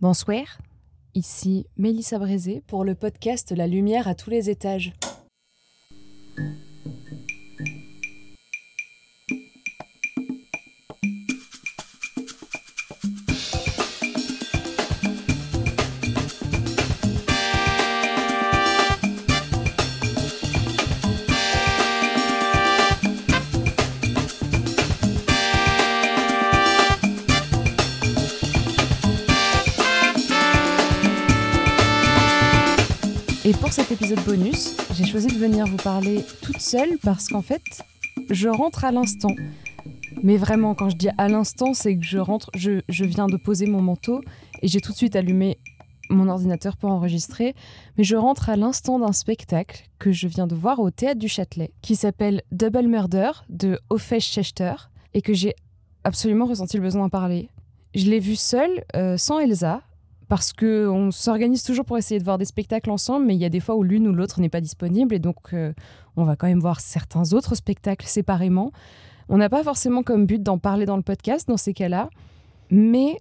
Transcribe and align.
Bonsoir, 0.00 0.58
ici 1.16 1.66
Mélissa 1.76 2.20
Brézé 2.20 2.62
pour 2.68 2.84
le 2.84 2.94
podcast 2.94 3.50
La 3.50 3.66
lumière 3.66 4.06
à 4.06 4.14
tous 4.14 4.30
les 4.30 4.48
étages. 4.48 4.92
Pour 33.68 33.74
cet 33.74 33.92
épisode 33.92 34.24
bonus, 34.24 34.74
j'ai 34.94 35.04
choisi 35.04 35.26
de 35.26 35.38
venir 35.38 35.66
vous 35.66 35.76
parler 35.76 36.24
toute 36.40 36.58
seule 36.58 36.96
parce 37.02 37.28
qu'en 37.28 37.42
fait, 37.42 37.62
je 38.30 38.48
rentre 38.48 38.86
à 38.86 38.92
l'instant. 38.92 39.34
Mais 40.22 40.38
vraiment, 40.38 40.74
quand 40.74 40.88
je 40.88 40.96
dis 40.96 41.10
à 41.18 41.28
l'instant, 41.28 41.74
c'est 41.74 41.98
que 41.98 42.02
je 42.02 42.16
rentre, 42.16 42.50
je, 42.56 42.80
viens 43.04 43.26
de 43.26 43.36
poser 43.36 43.66
mon 43.66 43.82
manteau 43.82 44.22
et 44.62 44.68
j'ai 44.68 44.80
tout 44.80 44.92
de 44.92 44.96
suite 44.96 45.16
allumé 45.16 45.58
mon 46.08 46.30
ordinateur 46.30 46.78
pour 46.78 46.88
enregistrer. 46.88 47.54
Mais 47.98 48.04
je 48.04 48.16
rentre 48.16 48.48
à 48.48 48.56
l'instant 48.56 48.98
d'un 48.98 49.12
spectacle 49.12 49.86
que 49.98 50.12
je 50.12 50.28
viens 50.28 50.46
de 50.46 50.54
voir 50.54 50.78
au 50.78 50.90
Théâtre 50.90 51.20
du 51.20 51.28
Châtelet 51.28 51.70
qui 51.82 51.94
s'appelle 51.94 52.40
Double 52.50 52.86
Murder 52.86 53.32
de 53.50 53.78
Ofesh 53.90 54.30
Schechter 54.30 54.76
et 55.12 55.20
que 55.20 55.34
j'ai 55.34 55.54
absolument 56.04 56.46
ressenti 56.46 56.78
le 56.78 56.84
besoin 56.84 57.02
d'en 57.02 57.10
parler. 57.10 57.50
Je 57.94 58.06
l'ai 58.06 58.20
vu 58.20 58.34
seule, 58.34 58.82
euh, 58.96 59.18
sans 59.18 59.38
Elsa, 59.40 59.82
parce 60.28 60.52
que 60.52 60.86
on 60.88 61.10
s'organise 61.10 61.62
toujours 61.62 61.84
pour 61.84 61.96
essayer 61.96 62.20
de 62.20 62.24
voir 62.24 62.38
des 62.38 62.44
spectacles 62.44 62.90
ensemble, 62.90 63.26
mais 63.26 63.34
il 63.34 63.40
y 63.40 63.44
a 63.44 63.48
des 63.48 63.60
fois 63.60 63.76
où 63.76 63.82
l'une 63.82 64.06
ou 64.06 64.12
l'autre 64.12 64.40
n'est 64.40 64.50
pas 64.50 64.60
disponible, 64.60 65.14
et 65.14 65.18
donc 65.18 65.36
euh, 65.54 65.72
on 66.16 66.24
va 66.24 66.36
quand 66.36 66.46
même 66.46 66.60
voir 66.60 66.80
certains 66.80 67.32
autres 67.32 67.54
spectacles 67.54 68.06
séparément. 68.06 68.70
On 69.30 69.38
n'a 69.38 69.48
pas 69.48 69.64
forcément 69.64 70.02
comme 70.02 70.26
but 70.26 70.42
d'en 70.42 70.58
parler 70.58 70.86
dans 70.86 70.96
le 70.96 71.02
podcast 71.02 71.48
dans 71.48 71.56
ces 71.56 71.72
cas-là, 71.72 72.10
mais 72.70 73.16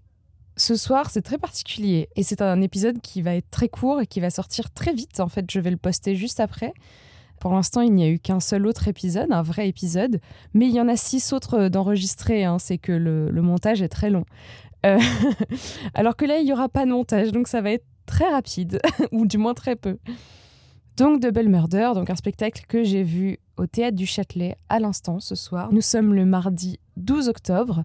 ce 0.58 0.76
soir 0.76 1.10
c'est 1.10 1.22
très 1.22 1.38
particulier, 1.38 2.10
et 2.18 2.24
c'est 2.24 2.42
un 2.42 2.62
épisode 2.62 3.00
qui 3.02 3.22
va 3.22 3.36
être 3.36 3.50
très 3.50 3.70
court 3.70 4.02
et 4.02 4.08
qui 4.08 4.20
va 4.20 4.30
sortir 4.30 4.72
très 4.72 4.94
vite. 4.94 5.20
En 5.22 5.30
fait, 5.30 5.50
je 5.50 5.60
vais 5.60 5.72
le 5.72 5.78
poster 5.78 6.16
juste 6.16 6.42
après. 6.42 6.74
Pour 7.40 7.54
l'instant, 7.54 7.82
il 7.82 7.94
n'y 7.94 8.04
a 8.04 8.10
eu 8.10 8.18
qu'un 8.18 8.40
seul 8.40 8.66
autre 8.66 8.88
épisode, 8.88 9.32
un 9.32 9.44
vrai 9.44 9.70
épisode, 9.70 10.20
mais 10.56 10.66
il 10.66 10.74
y 10.74 10.82
en 10.82 10.88
a 10.88 10.96
six 10.96 11.34
autres 11.34 11.68
d'enregistrés. 11.70 12.44
Hein, 12.44 12.58
c'est 12.58 12.80
que 12.80 12.92
le 12.92 13.42
montage 13.44 13.84
est 13.84 13.90
très 13.90 14.10
long. 14.10 14.26
Euh, 14.86 15.00
alors 15.94 16.16
que 16.16 16.26
là, 16.26 16.40
il 16.40 16.46
n'y 16.46 16.54
aura 16.54 16.70
pas 16.70 16.86
de 16.86 16.92
montage, 16.92 17.32
donc 17.32 17.48
ça 17.48 17.62
va 17.62 17.72
être 17.72 17.86
très 18.06 18.30
rapide, 18.30 18.80
ou 19.12 19.26
du 19.26 19.38
moins 19.38 19.54
très 19.54 19.76
peu. 19.76 19.98
Donc 20.98 21.22
Double 21.22 21.48
Murder, 21.48 21.92
donc 21.94 22.10
un 22.10 22.16
spectacle 22.16 22.66
que 22.68 22.84
j'ai 22.84 23.04
vu 23.04 23.38
au 23.58 23.68
Théâtre 23.68 23.96
du 23.96 24.06
Châtelet 24.06 24.58
à 24.70 24.80
l'instant 24.80 25.20
ce 25.20 25.36
soir. 25.36 25.70
Nous 25.72 25.82
sommes 25.82 26.14
le 26.14 26.26
mardi 26.26 26.80
12 26.96 27.30
octobre, 27.30 27.84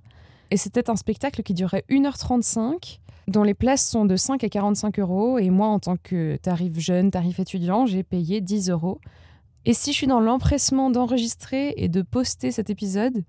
et 0.51 0.57
c'était 0.57 0.89
un 0.89 0.97
spectacle 0.97 1.43
qui 1.43 1.55
durait 1.55 1.85
1h35, 1.91 2.98
dont 3.29 3.43
les 3.43 3.55
places 3.55 3.87
sont 3.87 4.05
de 4.05 4.17
5 4.17 4.43
à 4.45 4.48
45 4.48 4.98
euros, 4.98 5.39
et 5.39 5.51
moi 5.51 5.67
en 5.69 5.79
tant 5.79 5.97
que 5.97 6.37
tarif 6.37 6.79
jeune, 6.79 7.11
tarif 7.11 7.39
étudiant, 7.39 7.87
j'ai 7.87 8.03
payé 8.03 8.41
10 8.41 8.70
euros. 8.70 9.01
Et 9.65 9.75
si 9.75 9.93
je 9.93 9.97
suis 9.97 10.07
dans 10.07 10.20
l'empressement 10.20 10.91
d'enregistrer 10.91 11.75
et 11.77 11.89
de 11.89 12.03
poster 12.03 12.51
cet 12.51 12.69
épisode, 12.69 13.23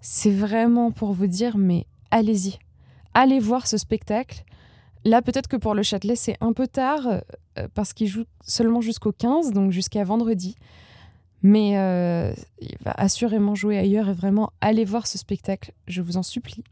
c'est 0.00 0.30
vraiment 0.30 0.90
pour 0.90 1.12
vous 1.12 1.26
dire, 1.26 1.58
mais 1.58 1.86
allez-y, 2.10 2.58
allez 3.18 3.40
voir 3.40 3.66
ce 3.66 3.76
spectacle. 3.76 4.44
Là, 5.04 5.22
peut-être 5.22 5.48
que 5.48 5.56
pour 5.56 5.74
le 5.74 5.82
Châtelet, 5.82 6.14
c'est 6.14 6.36
un 6.40 6.52
peu 6.52 6.68
tard 6.68 7.06
euh, 7.06 7.68
parce 7.74 7.92
qu'il 7.92 8.06
joue 8.06 8.24
seulement 8.42 8.80
jusqu'au 8.80 9.12
15, 9.12 9.52
donc 9.52 9.72
jusqu'à 9.72 10.04
vendredi. 10.04 10.56
Mais 11.42 11.78
euh, 11.78 12.32
il 12.60 12.76
va 12.84 12.92
assurément 12.92 13.54
jouer 13.54 13.78
ailleurs 13.78 14.08
et 14.08 14.12
vraiment 14.12 14.52
allez 14.60 14.84
voir 14.84 15.06
ce 15.06 15.18
spectacle, 15.18 15.72
je 15.88 16.00
vous 16.00 16.16
en 16.16 16.22
supplie. 16.22 16.62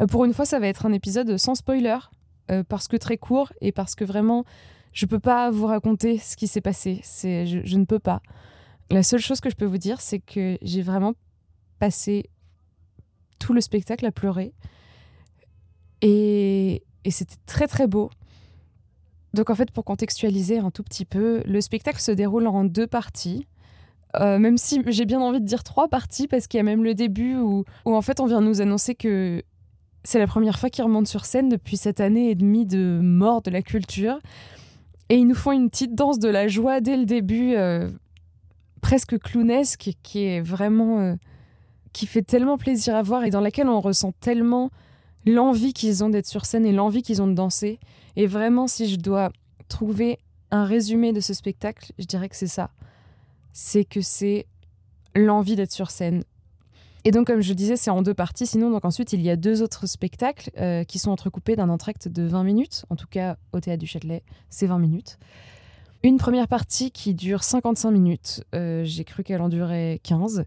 Euh, 0.00 0.06
pour 0.06 0.24
une 0.24 0.34
fois, 0.34 0.44
ça 0.44 0.58
va 0.58 0.66
être 0.66 0.84
un 0.84 0.92
épisode 0.92 1.36
sans 1.36 1.54
spoiler, 1.54 1.98
parce 2.70 2.88
que 2.88 2.96
très 2.96 3.18
court 3.18 3.52
et 3.60 3.72
parce 3.72 3.94
que 3.94 4.04
vraiment, 4.04 4.46
je 4.94 5.04
peux 5.04 5.18
pas 5.18 5.50
vous 5.50 5.66
raconter 5.66 6.16
ce 6.16 6.34
qui 6.34 6.46
s'est 6.46 6.62
passé. 6.62 6.98
C'est, 7.02 7.44
je 7.46 7.76
ne 7.76 7.84
peux 7.84 7.98
pas. 7.98 8.22
La 8.88 9.02
seule 9.02 9.20
chose 9.20 9.40
que 9.40 9.50
je 9.50 9.54
peux 9.54 9.66
vous 9.66 9.76
dire, 9.76 10.00
c'est 10.00 10.18
que 10.18 10.56
j'ai 10.62 10.80
vraiment 10.80 11.12
passé 11.78 12.30
tout 13.38 13.52
le 13.52 13.60
spectacle 13.60 14.06
à 14.06 14.12
pleurer. 14.12 14.54
Et, 16.02 16.82
c'était 17.10 17.36
très 17.46 17.66
très 17.66 17.86
beau. 17.86 18.10
Donc 19.34 19.50
en 19.50 19.54
fait, 19.54 19.70
pour 19.70 19.84
contextualiser 19.84 20.58
un 20.58 20.70
tout 20.70 20.82
petit 20.82 21.04
peu, 21.04 21.42
le 21.46 21.60
spectacle 21.60 22.00
se 22.00 22.12
déroule 22.12 22.46
en 22.46 22.64
deux 22.64 22.86
parties. 22.86 23.46
Euh, 24.20 24.38
même 24.38 24.56
si 24.56 24.82
j'ai 24.86 25.04
bien 25.04 25.20
envie 25.20 25.40
de 25.40 25.46
dire 25.46 25.62
trois 25.62 25.88
parties, 25.88 26.28
parce 26.28 26.46
qu'il 26.46 26.58
y 26.58 26.60
a 26.60 26.64
même 26.64 26.82
le 26.82 26.94
début 26.94 27.36
où, 27.36 27.64
où 27.84 27.94
en 27.94 28.02
fait 28.02 28.20
on 28.20 28.26
vient 28.26 28.40
nous 28.40 28.60
annoncer 28.60 28.94
que 28.94 29.42
c'est 30.02 30.18
la 30.18 30.26
première 30.26 30.58
fois 30.58 30.70
qu'ils 30.70 30.84
remontent 30.84 31.08
sur 31.08 31.24
scène 31.26 31.48
depuis 31.48 31.76
cette 31.76 32.00
année 32.00 32.30
et 32.30 32.34
demie 32.34 32.64
de 32.64 33.00
mort 33.02 33.42
de 33.42 33.50
la 33.50 33.62
culture. 33.62 34.18
Et 35.10 35.16
ils 35.16 35.26
nous 35.26 35.34
font 35.34 35.52
une 35.52 35.70
petite 35.70 35.94
danse 35.94 36.18
de 36.18 36.28
la 36.28 36.48
joie 36.48 36.80
dès 36.80 36.96
le 36.96 37.04
début, 37.04 37.54
euh, 37.54 37.90
presque 38.80 39.18
clownesque, 39.18 39.90
qui 40.02 40.24
est 40.24 40.40
vraiment. 40.40 41.00
euh, 41.00 41.14
qui 41.92 42.06
fait 42.06 42.22
tellement 42.22 42.58
plaisir 42.58 42.94
à 42.94 43.02
voir 43.02 43.24
et 43.24 43.30
dans 43.30 43.40
laquelle 43.40 43.68
on 43.68 43.80
ressent 43.80 44.12
tellement 44.20 44.70
l'envie 45.26 45.72
qu'ils 45.72 46.04
ont 46.04 46.08
d'être 46.08 46.26
sur 46.26 46.44
scène 46.44 46.66
et 46.66 46.72
l'envie 46.72 47.02
qu'ils 47.02 47.22
ont 47.22 47.26
de 47.26 47.34
danser. 47.34 47.78
Et 48.16 48.26
vraiment, 48.26 48.66
si 48.66 48.88
je 48.88 48.96
dois 48.96 49.30
trouver 49.68 50.18
un 50.50 50.64
résumé 50.64 51.12
de 51.12 51.20
ce 51.20 51.34
spectacle, 51.34 51.92
je 51.98 52.04
dirais 52.04 52.28
que 52.28 52.36
c'est 52.36 52.46
ça. 52.46 52.70
C'est 53.52 53.84
que 53.84 54.00
c'est 54.00 54.46
l'envie 55.14 55.56
d'être 55.56 55.72
sur 55.72 55.90
scène. 55.90 56.24
Et 57.04 57.10
donc, 57.10 57.26
comme 57.26 57.40
je 57.40 57.52
disais, 57.52 57.76
c'est 57.76 57.90
en 57.90 58.02
deux 58.02 58.14
parties. 58.14 58.46
Sinon, 58.46 58.70
donc 58.70 58.84
ensuite, 58.84 59.12
il 59.12 59.22
y 59.22 59.30
a 59.30 59.36
deux 59.36 59.62
autres 59.62 59.86
spectacles 59.86 60.50
euh, 60.58 60.84
qui 60.84 60.98
sont 60.98 61.10
entrecoupés 61.10 61.56
d'un 61.56 61.68
entracte 61.68 62.08
de 62.08 62.24
20 62.24 62.44
minutes. 62.44 62.84
En 62.90 62.96
tout 62.96 63.06
cas, 63.06 63.36
au 63.52 63.60
Théâtre 63.60 63.80
du 63.80 63.86
Châtelet, 63.86 64.22
c'est 64.50 64.66
20 64.66 64.78
minutes. 64.78 65.18
Une 66.02 66.18
première 66.18 66.48
partie 66.48 66.90
qui 66.90 67.14
dure 67.14 67.42
55 67.44 67.90
minutes. 67.90 68.44
Euh, 68.54 68.84
J'ai 68.84 69.04
cru 69.04 69.24
qu'elle 69.24 69.40
en 69.40 69.48
durait 69.48 70.00
15. 70.02 70.44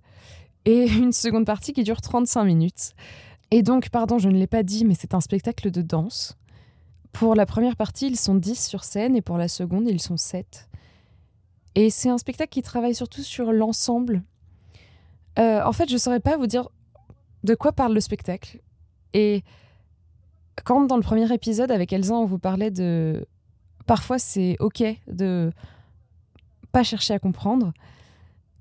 Et 0.65 0.87
une 0.87 1.11
seconde 1.13 1.45
partie 1.45 1.73
qui 1.73 1.83
dure 1.83 2.01
35 2.01 2.43
minutes. 2.43 2.93
Et 3.51 3.63
donc, 3.63 3.89
pardon, 3.89 4.17
je 4.17 4.29
ne 4.29 4.38
l'ai 4.38 4.47
pas 4.47 4.63
dit, 4.63 4.85
mais 4.85 4.95
c'est 4.95 5.13
un 5.13 5.22
spectacle 5.22 5.72
de 5.72 5.81
danse. 5.81 6.38
Pour 7.12 7.35
la 7.35 7.45
première 7.45 7.75
partie, 7.75 8.07
ils 8.07 8.17
sont 8.17 8.35
10 8.35 8.66
sur 8.66 8.85
scène 8.85 9.16
et 9.16 9.22
pour 9.22 9.38
la 9.38 9.50
seconde, 9.50 9.88
ils 9.89 10.01
sont 10.01 10.17
7. 10.17 10.69
Et 11.75 11.90
c'est 11.90 12.09
un 12.09 12.17
spectacle 12.17 12.50
qui 12.50 12.61
travaille 12.61 12.95
surtout 12.95 13.22
sur 13.22 13.51
l'ensemble. 13.51 14.23
Euh, 15.40 15.61
en 15.63 15.73
fait, 15.73 15.90
je 15.90 15.94
ne 15.94 16.00
saurais 16.00 16.19
pas 16.19 16.38
vous 16.38 16.47
dire 16.47 16.69
de 17.44 17.53
quoi 17.56 17.73
parle 17.73 17.94
le 17.94 18.00
spectacle. 18.00 18.61
Et 19.13 19.44
quand 20.63 20.85
dans 20.85 20.97
le 20.97 21.03
premier 21.03 21.31
épisode 21.34 21.72
avec 21.72 21.91
Elsa, 21.91 22.13
on 22.13 22.25
vous 22.25 22.40
parlait 22.40 22.72
de... 22.72 23.25
Parfois, 23.85 24.19
c'est 24.19 24.56
OK 24.59 24.84
de 25.07 25.51
pas 26.72 26.84
chercher 26.84 27.13
à 27.13 27.19
comprendre, 27.19 27.73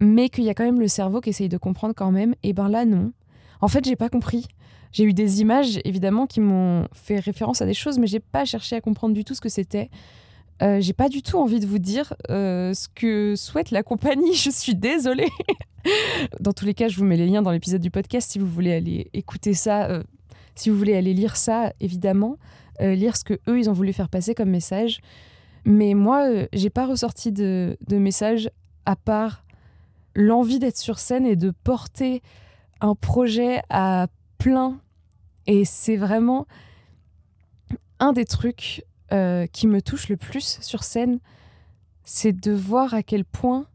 mais 0.00 0.28
qu'il 0.28 0.44
y 0.44 0.50
a 0.50 0.54
quand 0.54 0.64
même 0.64 0.80
le 0.80 0.88
cerveau 0.88 1.20
qui 1.20 1.30
essaye 1.30 1.48
de 1.48 1.58
comprendre 1.58 1.94
quand 1.94 2.10
même. 2.10 2.34
Et 2.42 2.52
ben 2.52 2.68
là, 2.68 2.84
non. 2.84 3.12
En 3.60 3.68
fait, 3.68 3.84
j'ai 3.84 3.96
pas 3.96 4.08
compris. 4.08 4.46
J'ai 4.92 5.04
eu 5.04 5.12
des 5.12 5.40
images, 5.40 5.78
évidemment, 5.84 6.26
qui 6.26 6.40
m'ont 6.40 6.88
fait 6.92 7.20
référence 7.20 7.62
à 7.62 7.66
des 7.66 7.74
choses, 7.74 7.98
mais 7.98 8.06
j'ai 8.06 8.20
pas 8.20 8.44
cherché 8.44 8.76
à 8.76 8.80
comprendre 8.80 9.14
du 9.14 9.24
tout 9.24 9.34
ce 9.34 9.40
que 9.40 9.48
c'était. 9.48 9.90
Euh, 10.62 10.80
j'ai 10.80 10.92
pas 10.92 11.08
du 11.08 11.22
tout 11.22 11.38
envie 11.38 11.60
de 11.60 11.66
vous 11.66 11.78
dire 11.78 12.12
euh, 12.28 12.74
ce 12.74 12.88
que 12.88 13.34
souhaite 13.36 13.70
la 13.70 13.82
compagnie. 13.82 14.34
Je 14.34 14.50
suis 14.50 14.74
désolée. 14.74 15.28
dans 16.40 16.52
tous 16.52 16.64
les 16.64 16.74
cas, 16.74 16.88
je 16.88 16.96
vous 16.96 17.04
mets 17.04 17.16
les 17.16 17.26
liens 17.26 17.42
dans 17.42 17.50
l'épisode 17.50 17.80
du 17.80 17.90
podcast 17.90 18.30
si 18.30 18.38
vous 18.38 18.46
voulez 18.46 18.74
aller 18.74 19.10
écouter 19.14 19.54
ça, 19.54 19.86
euh, 19.86 20.02
si 20.54 20.68
vous 20.68 20.76
voulez 20.76 20.94
aller 20.94 21.14
lire 21.14 21.36
ça, 21.36 21.72
évidemment, 21.80 22.36
euh, 22.82 22.94
lire 22.94 23.16
ce 23.16 23.24
que 23.24 23.40
eux 23.48 23.58
ils 23.58 23.70
ont 23.70 23.72
voulu 23.72 23.92
faire 23.92 24.08
passer 24.08 24.34
comme 24.34 24.50
message. 24.50 25.00
Mais 25.64 25.94
moi, 25.94 26.26
j'ai 26.52 26.70
pas 26.70 26.86
ressorti 26.86 27.32
de, 27.32 27.76
de 27.86 27.96
message 27.96 28.50
à 28.86 28.96
part 28.96 29.44
l'envie 30.14 30.58
d'être 30.58 30.78
sur 30.78 30.98
scène 30.98 31.26
et 31.26 31.36
de 31.36 31.50
porter 31.50 32.22
un 32.80 32.94
projet 32.94 33.62
à 33.70 34.08
plein. 34.38 34.80
Et 35.46 35.64
c'est 35.64 35.96
vraiment 35.96 36.46
un 37.98 38.12
des 38.12 38.24
trucs 38.24 38.84
euh, 39.12 39.46
qui 39.46 39.66
me 39.66 39.82
touche 39.82 40.08
le 40.08 40.16
plus 40.16 40.58
sur 40.60 40.84
scène, 40.84 41.18
c'est 42.04 42.32
de 42.32 42.52
voir 42.52 42.94
à 42.94 43.02
quel 43.02 43.24
point 43.24 43.66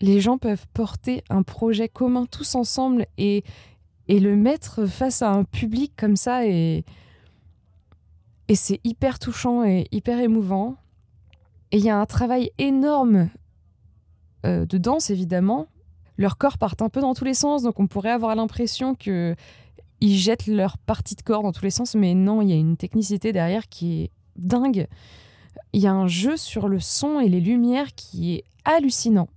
les 0.00 0.20
gens 0.20 0.38
peuvent 0.38 0.66
porter 0.72 1.24
un 1.30 1.42
projet 1.42 1.88
commun 1.88 2.26
tous 2.26 2.54
ensemble 2.54 3.06
et, 3.18 3.42
et 4.08 4.20
le 4.20 4.36
mettre 4.36 4.86
face 4.86 5.22
à 5.22 5.30
un 5.30 5.44
public 5.44 5.94
comme 5.96 6.16
ça. 6.16 6.46
Et, 6.46 6.84
c'est 8.54 8.80
hyper 8.84 9.18
touchant 9.18 9.64
et 9.64 9.88
hyper 9.90 10.20
émouvant. 10.20 10.76
Et 11.72 11.78
il 11.78 11.84
y 11.84 11.90
a 11.90 11.98
un 11.98 12.06
travail 12.06 12.52
énorme 12.58 13.30
euh, 14.46 14.64
de 14.66 14.78
danse, 14.78 15.10
évidemment. 15.10 15.66
Leurs 16.16 16.38
corps 16.38 16.58
partent 16.58 16.82
un 16.82 16.88
peu 16.88 17.00
dans 17.00 17.14
tous 17.14 17.24
les 17.24 17.34
sens, 17.34 17.62
donc 17.62 17.80
on 17.80 17.86
pourrait 17.86 18.10
avoir 18.10 18.34
l'impression 18.36 18.94
que 18.94 19.34
ils 20.00 20.16
jettent 20.16 20.46
leur 20.46 20.76
partie 20.78 21.14
de 21.14 21.22
corps 21.22 21.42
dans 21.42 21.52
tous 21.52 21.64
les 21.64 21.70
sens, 21.70 21.94
mais 21.94 22.14
non, 22.14 22.42
il 22.42 22.50
y 22.50 22.52
a 22.52 22.56
une 22.56 22.76
technicité 22.76 23.32
derrière 23.32 23.68
qui 23.68 24.02
est 24.02 24.10
dingue. 24.36 24.86
Il 25.72 25.80
y 25.80 25.86
a 25.86 25.92
un 25.92 26.08
jeu 26.08 26.36
sur 26.36 26.68
le 26.68 26.78
son 26.78 27.20
et 27.20 27.28
les 27.28 27.40
lumières 27.40 27.94
qui 27.94 28.34
est 28.34 28.44
hallucinant. 28.64 29.28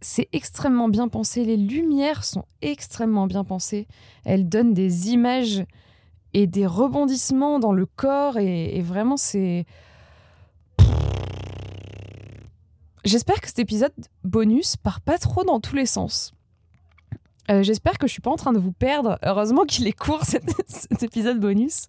C'est 0.00 0.28
extrêmement 0.32 0.88
bien 0.88 1.08
pensé, 1.08 1.44
les 1.44 1.56
lumières 1.56 2.24
sont 2.24 2.44
extrêmement 2.60 3.26
bien 3.26 3.44
pensées. 3.44 3.86
Elles 4.24 4.48
donnent 4.48 4.74
des 4.74 5.10
images 5.10 5.64
et 6.34 6.46
des 6.46 6.66
rebondissements 6.66 7.58
dans 7.58 7.72
le 7.72 7.86
corps 7.86 8.38
et 8.38 8.80
vraiment 8.80 9.16
c'est... 9.16 9.66
J'espère 13.04 13.40
que 13.40 13.48
cet 13.48 13.58
épisode 13.58 13.92
bonus 14.22 14.76
part 14.76 15.00
pas 15.00 15.18
trop 15.18 15.44
dans 15.44 15.60
tous 15.60 15.74
les 15.74 15.86
sens. 15.86 16.32
Euh, 17.50 17.62
j'espère 17.62 17.98
que 17.98 18.06
je 18.06 18.12
suis 18.12 18.22
pas 18.22 18.30
en 18.30 18.36
train 18.36 18.52
de 18.52 18.60
vous 18.60 18.72
perdre. 18.72 19.18
Heureusement 19.24 19.64
qu'il 19.64 19.86
est 19.88 19.92
court 19.92 20.22
cet, 20.24 21.02
épisode 21.02 21.40
bonus 21.40 21.86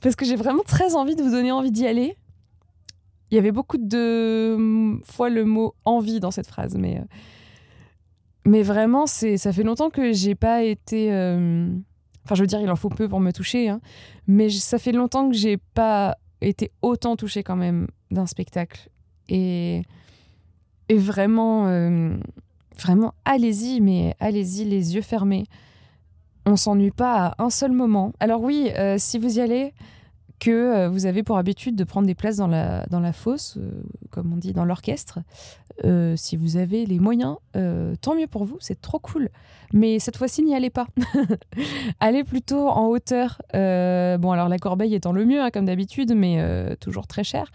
parce 0.00 0.16
que 0.16 0.24
j'ai 0.24 0.36
vraiment 0.36 0.64
très 0.64 0.96
envie 0.96 1.14
de 1.14 1.22
vous 1.22 1.30
donner 1.30 1.52
envie 1.52 1.70
d'y 1.70 1.86
aller. 1.86 2.16
Il 3.30 3.36
y 3.36 3.38
avait 3.38 3.52
beaucoup 3.52 3.78
de 3.78 4.56
mm, 4.58 5.02
fois 5.04 5.28
le 5.30 5.44
mot 5.44 5.74
envie 5.84 6.18
dans 6.18 6.30
cette 6.32 6.46
phrase, 6.46 6.76
mais 6.76 6.98
euh, 6.98 7.04
mais 8.44 8.62
vraiment 8.62 9.06
ça 9.06 9.52
fait 9.52 9.62
longtemps 9.62 9.90
que 9.90 10.12
j'ai 10.12 10.34
pas 10.34 10.62
été. 10.62 11.12
euh, 11.12 11.68
Enfin, 12.24 12.34
je 12.34 12.42
veux 12.42 12.46
dire, 12.46 12.60
il 12.60 12.70
en 12.70 12.76
faut 12.76 12.90
peu 12.90 13.08
pour 13.08 13.20
me 13.20 13.30
toucher, 13.32 13.70
hein, 13.70 13.80
mais 14.26 14.50
ça 14.50 14.78
fait 14.78 14.92
longtemps 14.92 15.30
que 15.30 15.34
j'ai 15.34 15.56
pas 15.56 16.18
été 16.42 16.70
autant 16.82 17.16
touchée 17.16 17.42
quand 17.42 17.56
même 17.56 17.86
d'un 18.10 18.26
spectacle 18.26 18.90
et 19.30 19.82
et 20.88 20.96
vraiment. 20.98 21.66
euh, 21.68 22.16
Vraiment, 22.80 23.12
allez-y, 23.24 23.80
mais 23.80 24.14
allez-y 24.20 24.64
les 24.64 24.94
yeux 24.94 25.02
fermés. 25.02 25.46
On 26.46 26.54
s'ennuie 26.54 26.92
pas 26.92 27.26
à 27.26 27.42
un 27.42 27.50
seul 27.50 27.72
moment. 27.72 28.12
Alors 28.20 28.40
oui, 28.40 28.70
euh, 28.78 28.94
si 28.98 29.18
vous 29.18 29.38
y 29.38 29.40
allez, 29.40 29.74
que 30.38 30.50
euh, 30.50 30.88
vous 30.88 31.06
avez 31.06 31.24
pour 31.24 31.38
habitude 31.38 31.74
de 31.74 31.82
prendre 31.82 32.06
des 32.06 32.14
places 32.14 32.36
dans 32.36 32.46
la, 32.46 33.12
fosse, 33.12 33.58
comme 34.10 34.32
on 34.32 34.36
dit, 34.36 34.52
dans 34.52 34.64
l'orchestre, 34.64 35.18
si 36.14 36.36
vous 36.36 36.56
avez 36.56 36.86
les 36.86 37.00
moyens, 37.00 37.36
tant 38.00 38.14
mieux 38.14 38.28
pour 38.28 38.44
vous, 38.44 38.58
c'est 38.60 38.80
trop 38.80 39.00
cool. 39.00 39.28
Mais 39.72 39.98
cette 39.98 40.16
fois-ci, 40.16 40.44
n'y 40.44 40.54
allez 40.54 40.70
pas. 40.70 40.86
allez 42.00 42.22
plutôt 42.22 42.68
en 42.68 42.86
hauteur. 42.86 43.42
Bon, 43.52 44.30
alors 44.30 44.48
la 44.48 44.58
corbeille 44.58 44.94
étant 44.94 45.12
le 45.12 45.24
mieux, 45.24 45.40
hein, 45.40 45.50
comme 45.50 45.64
d'habitude, 45.64 46.14
mais 46.14 46.76
toujours 46.76 47.08
très 47.08 47.24
cher. 47.24 47.50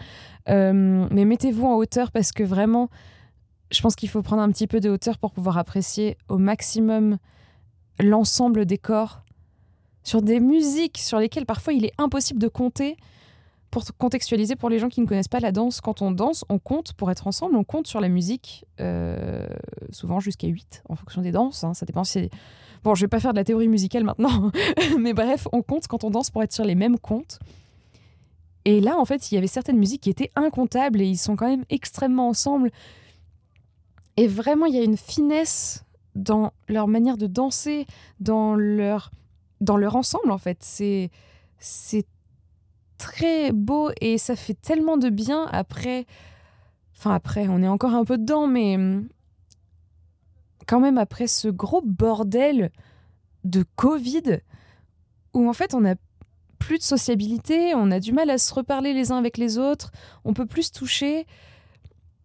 Mais 0.47 1.25
mettez-vous 1.25 1.65
en 1.65 1.75
hauteur 1.75 2.11
parce 2.11 2.33
que 2.33 2.43
vraiment, 2.43 2.89
je 3.71 3.81
pense 3.81 3.95
qu'il 3.95 4.09
faut 4.09 4.21
prendre 4.21 4.41
un 4.41 4.51
petit 4.51 4.67
peu 4.67 4.79
de 4.79 4.89
hauteur 4.89 5.17
pour 5.17 5.31
pouvoir 5.31 5.57
apprécier 5.57 6.17
au 6.29 6.37
maximum 6.37 7.17
l'ensemble 7.99 8.65
des 8.65 8.77
corps 8.77 9.21
sur 10.03 10.21
des 10.21 10.39
musiques 10.39 10.97
sur 10.97 11.19
lesquelles 11.19 11.45
parfois 11.45 11.73
il 11.73 11.85
est 11.85 11.93
impossible 11.97 12.39
de 12.39 12.47
compter. 12.47 12.97
Pour 13.71 13.83
contextualiser 13.97 14.55
pour 14.55 14.69
les 14.69 14.77
gens 14.77 14.87
qui 14.87 15.01
ne 15.01 15.07
connaissent 15.07 15.27
pas 15.27 15.39
la 15.39 15.51
danse, 15.51 15.81
quand 15.81 16.03
on 16.03 16.11
danse, 16.11 16.45
on 16.47 16.59
compte 16.59 16.93
pour 16.93 17.09
être 17.09 17.25
ensemble, 17.25 17.55
on 17.55 17.63
compte 17.63 17.87
sur 17.87 17.99
la 17.99 18.07
musique, 18.07 18.65
euh, 18.79 19.47
souvent 19.89 20.19
jusqu'à 20.19 20.47
8 20.47 20.83
en 20.89 20.95
fonction 20.95 21.23
des 21.23 21.31
danses. 21.31 21.63
hein, 21.63 21.73
ça 21.73 21.87
dépend. 21.87 22.03
Bon, 22.83 22.93
je 22.93 23.01
vais 23.01 23.07
pas 23.07 23.19
faire 23.19 23.33
de 23.33 23.37
la 23.37 23.43
théorie 23.43 23.67
musicale 23.67 24.03
maintenant, 24.03 24.51
mais 24.99 25.13
bref, 25.13 25.47
on 25.53 25.63
compte 25.63 25.87
quand 25.87 26.03
on 26.03 26.11
danse 26.11 26.29
pour 26.29 26.43
être 26.43 26.53
sur 26.53 26.65
les 26.65 26.75
mêmes 26.75 26.99
comptes. 26.99 27.39
Et 28.65 28.79
là, 28.79 28.97
en 28.99 29.05
fait, 29.05 29.31
il 29.31 29.35
y 29.35 29.37
avait 29.39 29.47
certaines 29.47 29.77
musiques 29.77 30.01
qui 30.01 30.09
étaient 30.11 30.31
incomptables 30.35 31.01
et 31.01 31.05
ils 31.05 31.17
sont 31.17 31.35
quand 31.35 31.47
même 31.47 31.65
extrêmement 31.71 32.29
ensemble. 32.29 32.69
Et 34.17 34.27
vraiment, 34.27 34.65
il 34.65 34.75
y 34.75 34.79
a 34.79 34.83
une 34.83 34.97
finesse 34.97 35.83
dans 36.15 36.51
leur 36.67 36.87
manière 36.87 37.17
de 37.17 37.27
danser, 37.27 37.87
dans 38.19 38.55
leur, 38.55 39.11
ensemble, 39.95 40.31
en 40.31 40.37
fait. 40.37 40.57
C'est, 40.61 41.09
très 42.99 43.51
beau 43.51 43.89
et 43.99 44.17
ça 44.17 44.35
fait 44.37 44.53
tellement 44.53 44.95
de 44.95 45.09
bien 45.09 45.45
après. 45.51 46.05
Enfin, 46.95 47.13
après, 47.13 47.47
on 47.49 47.61
est 47.61 47.67
encore 47.67 47.95
un 47.95 48.05
peu 48.05 48.17
dedans, 48.17 48.47
mais 48.47 48.75
hum, 48.75 49.09
quand 50.67 50.79
même 50.79 50.97
après 50.97 51.27
ce 51.27 51.49
gros 51.49 51.81
bordel 51.81 52.71
de 53.43 53.65
Covid, 53.75 54.39
où 55.33 55.49
en 55.49 55.53
fait, 55.53 55.73
on 55.73 55.83
a 55.85 55.95
plus 56.59 56.77
de 56.77 56.83
sociabilité, 56.83 57.75
on 57.75 57.91
a 57.91 57.99
du 57.99 58.13
mal 58.13 58.29
à 58.29 58.37
se 58.37 58.53
reparler 58.53 58.93
les 58.93 59.11
uns 59.11 59.17
avec 59.17 59.37
les 59.37 59.57
autres, 59.57 59.91
on 60.23 60.33
peut 60.33 60.45
plus 60.45 60.63
se 60.63 60.71
toucher. 60.71 61.25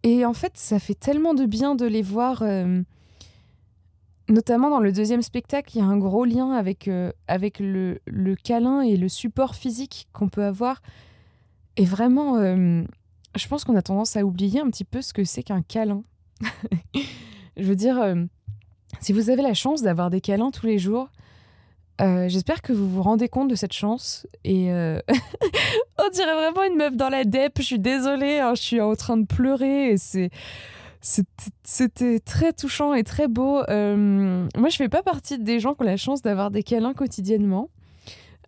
Et 0.03 0.25
en 0.25 0.33
fait, 0.33 0.53
ça 0.55 0.79
fait 0.79 0.95
tellement 0.95 1.33
de 1.33 1.45
bien 1.45 1.75
de 1.75 1.85
les 1.85 2.01
voir. 2.01 2.41
euh, 2.41 2.81
notamment 4.27 4.69
dans 4.69 4.79
le 4.79 4.91
deuxième 4.91 5.21
spectacle, 5.21 5.71
il 5.75 5.79
y 5.79 5.81
a 5.81 5.85
un 5.85 5.97
gros 5.97 6.23
lien 6.23 6.51
avec, 6.51 6.87
euh, 6.87 7.11
avec 7.27 7.59
le, 7.59 7.99
le 8.05 8.35
câlin 8.35 8.81
et 8.81 8.95
le 8.95 9.09
support 9.09 9.55
physique 9.55 10.07
qu'on 10.13 10.29
peut 10.29 10.43
avoir. 10.43 10.81
Et 11.77 11.85
vraiment, 11.85 12.37
euh, 12.37 12.83
je 13.35 13.47
pense 13.47 13.63
qu'on 13.63 13.75
a 13.75 13.81
tendance 13.81 14.15
à 14.17 14.23
oublier 14.23 14.59
un 14.59 14.69
petit 14.69 14.85
peu 14.85 15.01
ce 15.01 15.13
que 15.13 15.23
c'est 15.23 15.43
qu'un 15.43 15.61
câlin. 15.61 16.03
je 17.57 17.63
veux 17.63 17.75
dire, 17.75 18.15
si 18.99 19.13
vous 19.13 19.29
avez 19.29 19.41
la 19.41 19.53
chance 19.53 19.81
d'avoir 19.81 20.09
des 20.09 20.21
câlins 20.21 20.51
tous 20.51 20.65
les 20.65 20.77
jours, 20.77 21.09
euh, 22.01 22.29
j'espère 22.29 22.61
que 22.61 22.71
vous 22.71 22.89
vous 22.89 23.01
rendez 23.01 23.27
compte 23.27 23.49
de 23.49 23.55
cette 23.55 23.73
chance. 23.73 24.25
Et 24.43 24.71
euh, 24.71 24.99
on 25.99 26.09
dirait 26.09 26.33
vraiment 26.33 26.63
une 26.63 26.75
meuf 26.75 26.95
dans 26.95 27.09
la 27.09 27.23
dep. 27.23 27.53
Je 27.57 27.63
suis 27.63 27.79
désolée, 27.79 28.39
hein, 28.39 28.53
je 28.55 28.61
suis 28.61 28.81
en 28.81 28.95
train 28.95 29.17
de 29.17 29.25
pleurer. 29.25 29.95
C'est. 29.97 30.29
C'était 31.01 32.19
très 32.19 32.51
touchant 32.51 32.93
et 32.93 33.05
très 33.05 33.29
beau. 33.29 33.61
Euh, 33.69 34.45
moi, 34.57 34.67
je 34.67 34.75
fais 34.75 34.89
pas 34.89 35.01
partie 35.01 35.39
des 35.39 35.61
gens 35.61 35.73
qui 35.73 35.83
ont 35.83 35.85
la 35.85 35.95
chance 35.95 36.21
d'avoir 36.21 36.51
des 36.51 36.61
câlins 36.61 36.93
quotidiennement. 36.93 37.69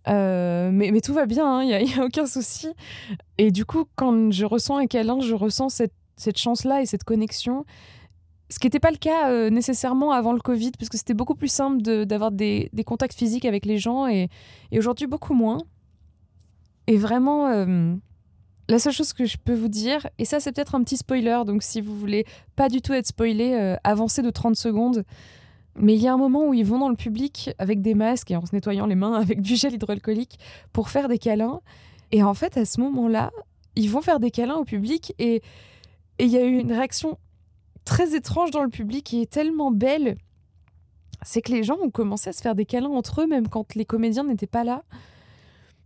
Mais, 0.06 1.00
tout 1.02 1.14
va 1.14 1.28
bien, 1.28 1.64
il 1.64 1.68
n'y 1.68 1.94
a, 1.98 2.04
aucun 2.04 2.26
souci. 2.26 2.68
Et 3.38 3.52
du 3.52 3.64
coup, 3.64 3.86
quand 3.96 4.32
je 4.32 4.44
ressens 4.44 4.76
un 4.76 4.88
câlin, 4.88 5.22
je 5.22 5.34
ressens 5.34 5.70
cette 6.18 6.38
chance-là 6.38 6.82
et 6.82 6.86
cette 6.86 7.06
connexion. 7.06 7.66
Ce 8.52 8.60
qui 8.60 8.68
n'était 8.68 8.82
pas 8.82 8.92
le 8.92 8.98
cas 8.98 9.30
euh, 9.30 9.50
nécessairement 9.50 10.12
avant 10.12 10.34
le 10.34 10.42
Covid, 10.42 10.72
parce 10.72 10.90
que 10.90 10.98
c'était 10.98 11.14
beaucoup 11.14 11.36
plus 11.36 11.48
simple 11.48 11.82
d'avoir 12.06 12.32
des, 12.32 12.70
des 12.74 12.84
contacts 12.84 13.18
physiques 13.18 13.46
avec 13.46 13.66
les 13.66 13.78
gens, 13.78 14.08
et, 14.08 14.28
aujourd'hui 14.74 15.08
beaucoup 15.08 15.34
moins. 15.34 15.60
Et 16.88 16.98
vraiment, 16.98 17.48
euh, 17.48 17.96
la 18.68 18.78
seule 18.78 18.92
chose 18.92 19.14
que 19.14 19.24
je 19.24 19.38
peux 19.38 19.54
vous 19.54 19.70
dire, 19.70 20.06
et 20.18 20.26
ça 20.26 20.42
c'est 20.42 20.52
peut-être 20.52 20.76
un 20.76 20.84
petit 20.84 20.98
spoiler, 20.98 21.44
donc 21.46 21.64
si 21.64 21.80
vous 21.80 21.98
voulez 21.98 22.26
pas 22.58 22.68
du 22.68 22.82
tout 22.82 22.92
être 22.92 23.08
spoilé, 23.08 23.54
euh, 23.54 23.78
avancez 23.86 24.22
de 24.22 24.30
30 24.30 24.58
secondes. 24.58 25.06
Mais 25.78 25.96
il 25.96 26.02
y 26.02 26.10
a 26.10 26.14
un 26.14 26.18
moment 26.18 26.50
où 26.50 26.54
ils 26.54 26.66
vont 26.66 26.80
dans 26.80 26.90
le 26.90 26.98
public 26.98 27.52
avec 27.58 27.82
des 27.82 27.94
masques 27.94 28.32
et 28.32 28.36
en 28.36 28.46
se 28.46 28.54
nettoyant 28.54 28.86
les 28.86 28.96
mains 28.96 29.14
avec 29.22 29.42
du 29.42 29.56
gel 29.56 29.74
hydroalcoolique 29.76 30.40
pour 30.74 30.90
faire 30.90 31.08
des 31.08 31.20
câlins. 31.20 31.62
Et 32.12 32.22
en 32.22 32.34
fait, 32.34 32.58
à 32.58 32.66
ce 32.66 32.82
moment-là, 32.82 33.32
ils 33.78 33.90
vont 33.90 34.02
faire 34.02 34.20
des 34.20 34.32
câlins 34.32 34.56
au 34.56 34.66
public 34.66 35.14
et 35.20 35.42
il 36.20 36.28
y 36.28 36.38
a 36.38 36.44
eu 36.44 36.58
une 36.58 36.74
réaction 36.74 37.18
très 37.86 38.16
étrange 38.16 38.52
dans 38.52 38.64
le 38.64 38.70
public 38.70 39.14
est 39.14 39.30
tellement 39.30 39.72
belle. 39.72 40.16
C'est 41.24 41.42
que 41.42 41.52
les 41.52 41.64
gens 41.64 41.78
ont 41.82 41.90
commencé 41.90 42.30
à 42.30 42.34
se 42.34 42.42
faire 42.42 42.56
des 42.56 42.66
câlins 42.66 42.90
entre 42.90 43.22
eux, 43.22 43.28
même 43.28 43.48
quand 43.48 43.76
les 43.76 43.86
comédiens 43.86 44.24
n'étaient 44.24 44.48
pas 44.48 44.64
là. 44.64 44.84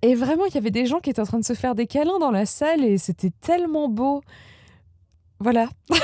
Et 0.02 0.16
vraiment, 0.16 0.46
il 0.46 0.54
y 0.54 0.58
avait 0.58 0.72
des 0.72 0.86
gens 0.86 1.00
qui 1.00 1.10
étaient 1.10 1.22
en 1.22 1.26
train 1.26 1.40
de 1.40 1.46
se 1.46 1.54
faire 1.54 1.76
des 1.76 1.88
câlins 1.88 2.20
dans 2.20 2.32
la 2.32 2.46
salle 2.46 2.84
et 2.84 2.98
c'était 2.98 3.32
tellement 3.42 3.90
beau. 3.90 4.22
Voilà. 5.40 5.70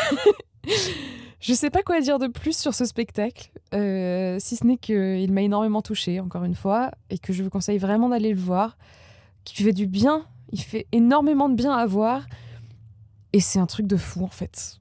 Je 1.41 1.53
sais 1.53 1.71
pas 1.71 1.81
quoi 1.81 1.99
dire 2.01 2.19
de 2.19 2.27
plus 2.27 2.55
sur 2.55 2.75
ce 2.75 2.85
spectacle, 2.85 3.51
euh, 3.73 4.37
si 4.39 4.55
ce 4.55 4.65
n'est 4.65 4.77
qu'il 4.77 5.31
m'a 5.31 5.41
énormément 5.41 5.81
touché 5.81 6.19
encore 6.19 6.43
une 6.43 6.53
fois, 6.53 6.91
et 7.09 7.17
que 7.17 7.33
je 7.33 7.41
vous 7.41 7.49
conseille 7.49 7.79
vraiment 7.79 8.09
d'aller 8.09 8.31
le 8.31 8.39
voir, 8.39 8.77
qui 9.43 9.63
fait 9.63 9.73
du 9.73 9.87
bien, 9.87 10.27
il 10.51 10.61
fait 10.61 10.85
énormément 10.91 11.49
de 11.49 11.55
bien 11.55 11.73
à 11.73 11.83
voir, 11.87 12.27
et 13.33 13.39
c'est 13.39 13.57
un 13.57 13.65
truc 13.65 13.87
de 13.87 13.97
fou 13.97 14.23
en 14.23 14.29
fait. 14.29 14.80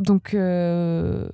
Donc 0.00 0.34
euh, 0.34 1.28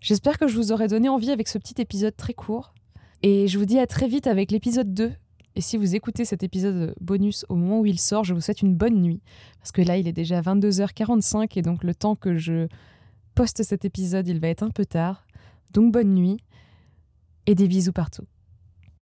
j'espère 0.00 0.36
que 0.36 0.48
je 0.48 0.56
vous 0.56 0.72
aurai 0.72 0.88
donné 0.88 1.08
envie 1.08 1.30
avec 1.30 1.48
ce 1.48 1.56
petit 1.58 1.80
épisode 1.80 2.16
très 2.16 2.34
court, 2.34 2.74
et 3.22 3.48
je 3.48 3.58
vous 3.58 3.64
dis 3.64 3.78
à 3.78 3.86
très 3.86 4.08
vite 4.08 4.26
avec 4.26 4.50
l'épisode 4.50 4.92
2. 4.92 5.12
Et 5.56 5.60
si 5.60 5.76
vous 5.76 5.94
écoutez 5.94 6.24
cet 6.24 6.42
épisode 6.42 6.94
bonus 7.00 7.44
au 7.48 7.54
moment 7.54 7.80
où 7.80 7.86
il 7.86 7.98
sort, 7.98 8.24
je 8.24 8.34
vous 8.34 8.40
souhaite 8.40 8.62
une 8.62 8.74
bonne 8.74 9.00
nuit. 9.00 9.20
Parce 9.58 9.72
que 9.72 9.82
là, 9.82 9.96
il 9.96 10.06
est 10.06 10.12
déjà 10.12 10.40
22h45 10.40 11.58
et 11.58 11.62
donc 11.62 11.82
le 11.82 11.94
temps 11.94 12.14
que 12.14 12.36
je 12.36 12.68
poste 13.34 13.62
cet 13.62 13.84
épisode, 13.84 14.28
il 14.28 14.40
va 14.40 14.48
être 14.48 14.62
un 14.62 14.70
peu 14.70 14.86
tard. 14.86 15.26
Donc 15.72 15.92
bonne 15.92 16.14
nuit 16.14 16.38
et 17.46 17.54
des 17.54 17.68
bisous 17.68 17.92
partout. 17.92 18.24